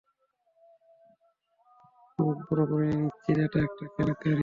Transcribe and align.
তুমি 2.19 2.31
কি 2.31 2.43
পুরোপুরি 2.47 2.87
নিশ্চিত 2.99 3.37
এটা 3.45 3.59
একটা 3.67 3.85
কেলেঙ্কারী? 3.95 4.39